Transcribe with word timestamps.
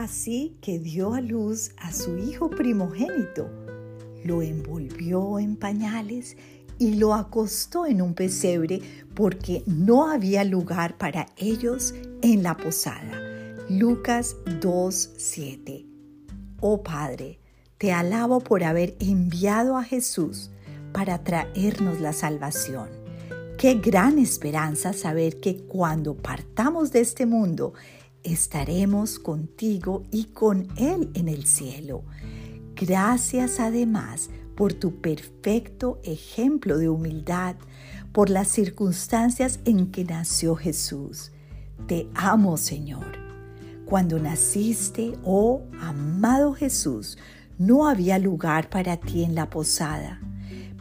así 0.00 0.56
que 0.60 0.78
dio 0.78 1.14
a 1.14 1.20
luz 1.20 1.72
a 1.76 1.92
su 1.92 2.16
hijo 2.18 2.48
primogénito, 2.48 3.50
lo 4.24 4.42
envolvió 4.42 5.38
en 5.38 5.56
pañales 5.56 6.36
y 6.78 6.94
lo 6.94 7.14
acostó 7.14 7.84
en 7.84 8.00
un 8.00 8.14
pesebre 8.14 8.80
porque 9.14 9.62
no 9.66 10.10
había 10.10 10.44
lugar 10.44 10.96
para 10.96 11.26
ellos 11.36 11.94
en 12.22 12.42
la 12.42 12.56
posada. 12.56 13.12
Lucas 13.68 14.36
2.7 14.46 15.86
Oh 16.60 16.82
Padre, 16.82 17.38
te 17.76 17.92
alabo 17.92 18.40
por 18.40 18.64
haber 18.64 18.96
enviado 19.00 19.76
a 19.76 19.84
Jesús 19.84 20.50
para 20.92 21.22
traernos 21.22 22.00
la 22.00 22.12
salvación. 22.12 22.88
Qué 23.58 23.74
gran 23.74 24.18
esperanza 24.18 24.94
saber 24.94 25.40
que 25.40 25.58
cuando 25.58 26.16
partamos 26.16 26.92
de 26.92 27.00
este 27.00 27.26
mundo 27.26 27.74
estaremos 28.22 29.18
contigo 29.18 30.04
y 30.10 30.24
con 30.24 30.68
Él 30.76 31.10
en 31.14 31.28
el 31.28 31.46
cielo. 31.46 32.04
Gracias 32.74 33.60
además 33.60 34.30
por 34.54 34.72
tu 34.72 35.00
perfecto 35.00 36.00
ejemplo 36.02 36.78
de 36.78 36.88
humildad, 36.88 37.56
por 38.12 38.30
las 38.30 38.48
circunstancias 38.48 39.60
en 39.64 39.90
que 39.90 40.04
nació 40.04 40.54
Jesús. 40.54 41.32
Te 41.86 42.08
amo, 42.14 42.56
Señor. 42.56 43.18
Cuando 43.86 44.18
naciste, 44.18 45.14
oh 45.24 45.62
amado 45.80 46.52
Jesús, 46.54 47.18
no 47.58 47.88
había 47.88 48.18
lugar 48.18 48.70
para 48.70 48.96
ti 48.98 49.24
en 49.24 49.34
la 49.34 49.50
posada. 49.50 50.20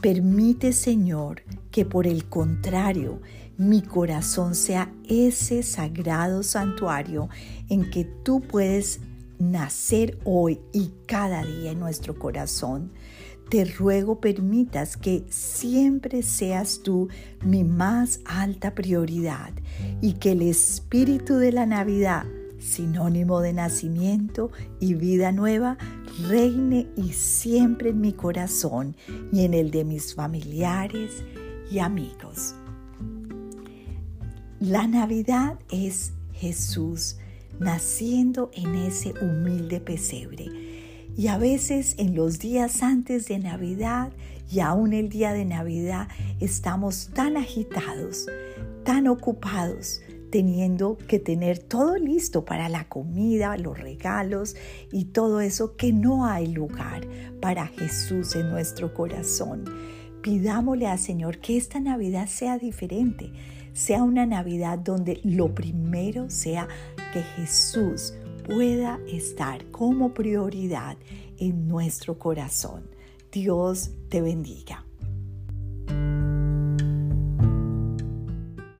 Permite, 0.01 0.71
Señor, 0.71 1.41
que 1.71 1.83
por 1.83 2.07
el 2.07 2.25
contrario, 2.25 3.21
mi 3.57 3.81
corazón 3.81 4.55
sea 4.55 4.93
ese 5.05 5.61
sagrado 5.61 6.43
santuario 6.43 7.27
en 7.69 7.89
que 7.89 8.05
tú 8.05 8.39
puedes 8.39 9.01
nacer 9.39 10.17
hoy 10.23 10.61
y 10.71 10.93
cada 11.05 11.43
día 11.43 11.71
en 11.71 11.79
nuestro 11.81 12.17
corazón. 12.17 12.93
Te 13.49 13.65
ruego 13.65 14.21
permitas 14.21 14.95
que 14.95 15.25
siempre 15.29 16.23
seas 16.23 16.81
tú 16.81 17.09
mi 17.43 17.65
más 17.65 18.21
alta 18.23 18.75
prioridad 18.75 19.51
y 20.01 20.13
que 20.13 20.31
el 20.31 20.43
espíritu 20.43 21.35
de 21.35 21.51
la 21.51 21.65
Navidad, 21.65 22.25
sinónimo 22.59 23.41
de 23.41 23.53
nacimiento 23.53 24.51
y 24.79 24.93
vida 24.93 25.31
nueva, 25.31 25.77
reine 26.27 26.87
y 26.95 27.13
siempre 27.13 27.89
en 27.89 28.01
mi 28.01 28.13
corazón 28.13 28.95
y 29.31 29.45
en 29.45 29.53
el 29.53 29.71
de 29.71 29.85
mis 29.85 30.13
familiares 30.13 31.23
y 31.71 31.79
amigos. 31.79 32.55
La 34.59 34.87
Navidad 34.87 35.57
es 35.71 36.11
Jesús 36.33 37.17
naciendo 37.59 38.51
en 38.53 38.75
ese 38.75 39.13
humilde 39.21 39.79
pesebre. 39.79 40.47
Y 41.17 41.27
a 41.27 41.37
veces 41.37 41.95
en 41.97 42.15
los 42.15 42.39
días 42.39 42.81
antes 42.81 43.27
de 43.27 43.39
Navidad 43.39 44.11
y 44.51 44.61
aún 44.61 44.93
el 44.93 45.09
día 45.09 45.33
de 45.33 45.45
Navidad 45.45 46.07
estamos 46.39 47.09
tan 47.13 47.37
agitados, 47.37 48.25
tan 48.83 49.07
ocupados, 49.07 50.01
teniendo 50.29 50.97
que 50.97 51.19
tener 51.19 51.59
todo 51.59 51.97
listo 51.97 52.45
para 52.45 52.69
la 52.69 52.87
comida, 52.87 53.57
los 53.57 53.77
regalos 53.79 54.55
y 54.91 55.05
todo 55.05 55.41
eso 55.41 55.75
que 55.75 55.91
no 55.91 56.25
hay 56.25 56.47
lugar 56.47 57.07
para 57.41 57.67
Jesús 57.67 58.35
en 58.35 58.49
nuestro 58.49 58.93
corazón. 58.93 59.65
Pidámosle 60.21 60.87
al 60.87 60.99
Señor 60.99 61.39
que 61.39 61.57
esta 61.57 61.79
Navidad 61.79 62.27
sea 62.27 62.57
diferente, 62.57 63.31
sea 63.73 64.03
una 64.03 64.25
Navidad 64.25 64.79
donde 64.79 65.21
lo 65.23 65.53
primero 65.55 66.29
sea 66.29 66.67
que 67.13 67.21
Jesús 67.21 68.13
pueda 68.45 68.99
estar 69.07 69.65
como 69.71 70.13
prioridad 70.13 70.97
en 71.37 71.67
nuestro 71.67 72.19
corazón. 72.19 72.83
Dios 73.31 73.91
te 74.09 74.21
bendiga. 74.21 74.88